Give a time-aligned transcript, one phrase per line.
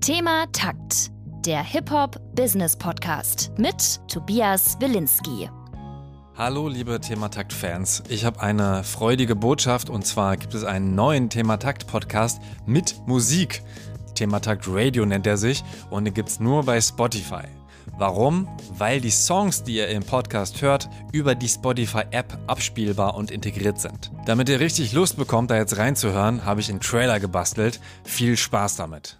[0.00, 1.10] Thema Takt,
[1.44, 5.50] der Hip-Hop-Business-Podcast mit Tobias Wilinski.
[6.36, 12.40] Hallo liebe Thematakt-Fans, ich habe eine freudige Botschaft und zwar gibt es einen neuen Thematakt-Podcast
[12.66, 13.62] mit Musik.
[14.14, 17.44] Thematakt Radio nennt er sich und den gibt es nur bei Spotify.
[17.98, 18.46] Warum?
[18.76, 24.12] Weil die Songs, die ihr im Podcast hört, über die Spotify-App abspielbar und integriert sind.
[24.26, 27.80] Damit ihr richtig Lust bekommt, da jetzt reinzuhören, habe ich einen Trailer gebastelt.
[28.04, 29.18] Viel Spaß damit.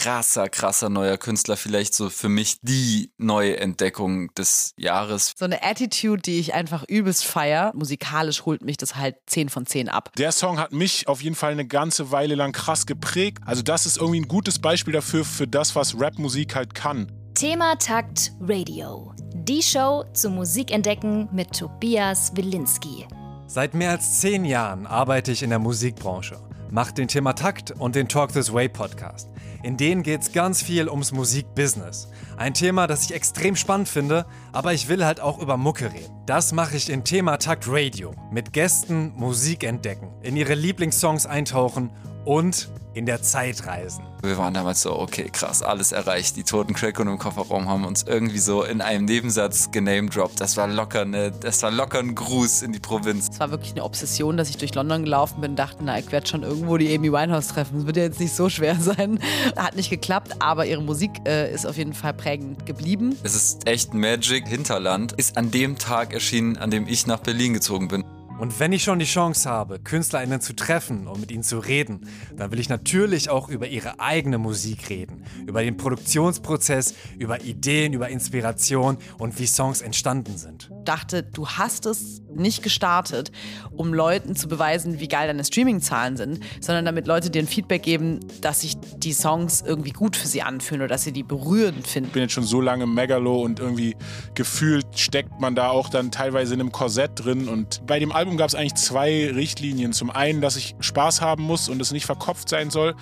[0.00, 5.34] Krasser, krasser neuer Künstler, vielleicht so für mich die neue Entdeckung des Jahres.
[5.36, 7.70] So eine Attitude, die ich einfach übelst feier.
[7.74, 10.10] Musikalisch holt mich das halt 10 von 10 ab.
[10.16, 13.40] Der Song hat mich auf jeden Fall eine ganze Weile lang krass geprägt.
[13.44, 17.12] Also das ist irgendwie ein gutes Beispiel dafür, für das, was Rapmusik halt kann.
[17.34, 19.12] Thema Takt Radio.
[19.34, 23.06] Die Show zum Musikentdecken mit Tobias Wilinski.
[23.52, 26.38] Seit mehr als zehn Jahren arbeite ich in der Musikbranche,
[26.70, 29.28] mache den Thema Takt und den Talk This Way Podcast.
[29.64, 32.06] In denen geht es ganz viel ums Musikbusiness.
[32.36, 36.14] Ein Thema, das ich extrem spannend finde, aber ich will halt auch über Mucke reden.
[36.26, 38.14] Das mache ich in Thema Takt Radio.
[38.30, 41.90] Mit Gästen Musik entdecken, in ihre Lieblingssongs eintauchen
[42.24, 44.04] und in der Zeit reisen.
[44.22, 46.36] Wir waren damals so, okay, krass, alles erreicht.
[46.36, 50.40] Die toten Crackon im Kofferraum haben uns irgendwie so in einem Nebensatz genamedroppt.
[50.40, 53.28] Das war locker eine, das war locker ein Gruß in die Provinz.
[53.32, 56.10] Es war wirklich eine Obsession, dass ich durch London gelaufen bin und dachte, na, ich
[56.12, 57.78] werde schon irgendwo die Amy Winehouse treffen.
[57.78, 59.20] Das wird ja jetzt nicht so schwer sein.
[59.56, 63.16] Hat nicht geklappt, aber ihre Musik äh, ist auf jeden Fall prägend geblieben.
[63.22, 64.46] Es ist echt Magic.
[64.48, 68.04] Hinterland ist an dem Tag erschienen, an dem ich nach Berlin gezogen bin.
[68.40, 72.08] Und wenn ich schon die Chance habe, KünstlerInnen zu treffen und mit ihnen zu reden,
[72.34, 75.24] dann will ich natürlich auch über ihre eigene Musik reden.
[75.46, 80.70] Über den Produktionsprozess, über Ideen, über Inspiration und wie Songs entstanden sind.
[80.86, 83.30] Dachte, du hast es nicht gestartet,
[83.72, 87.82] um Leuten zu beweisen, wie geil deine Streaming-Zahlen sind, sondern damit Leute dir ein Feedback
[87.82, 91.86] geben, dass sich die Songs irgendwie gut für sie anfühlen oder dass sie die berührend
[91.86, 92.08] finden.
[92.08, 93.96] Ich bin jetzt schon so lange Megalo und irgendwie
[94.34, 97.48] gefühlt steckt man da auch dann teilweise in einem Korsett drin.
[97.48, 99.92] Und bei dem Album gab es eigentlich zwei Richtlinien.
[99.92, 102.94] Zum einen, dass ich Spaß haben muss und es nicht verkopft sein soll.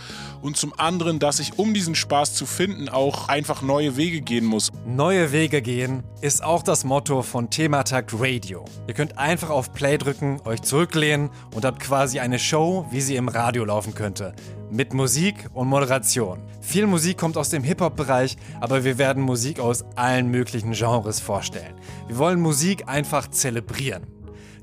[0.42, 4.44] Und zum anderen, dass ich, um diesen Spaß zu finden, auch einfach neue Wege gehen
[4.44, 4.70] muss.
[4.86, 8.64] Neue Wege gehen ist auch das Motto von Thematakt Radio.
[8.86, 13.16] Ihr könnt einfach auf Play drücken, euch zurücklehnen und habt quasi eine Show, wie sie
[13.16, 14.34] im Radio laufen könnte.
[14.70, 16.42] Mit Musik und Moderation.
[16.60, 21.74] Viel Musik kommt aus dem Hip-Hop-Bereich, aber wir werden Musik aus allen möglichen Genres vorstellen.
[22.06, 24.17] Wir wollen Musik einfach zelebrieren.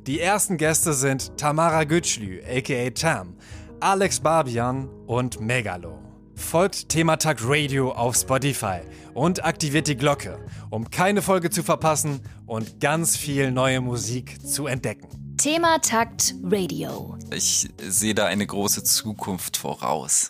[0.07, 3.35] Die ersten Gäste sind Tamara Gütschlü, aka Tam,
[3.79, 5.97] Alex Barbian und Megalo.
[6.35, 8.81] Folgt Thematag Radio auf Spotify
[9.15, 10.37] und aktiviert die Glocke,
[10.69, 15.07] um keine Folge zu verpassen und ganz viel neue Musik zu entdecken.
[15.37, 17.17] Thema Takt Radio.
[17.33, 20.23] Ich sehe da eine große Zukunft voraus.